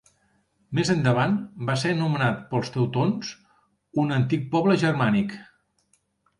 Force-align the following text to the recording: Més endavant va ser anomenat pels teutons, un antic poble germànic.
Més 0.77 0.89
endavant 0.93 1.35
va 1.67 1.75
ser 1.81 1.91
anomenat 1.97 2.41
pels 2.55 2.73
teutons, 2.79 3.31
un 4.07 4.17
antic 4.19 4.51
poble 4.59 4.81
germànic. 4.89 5.41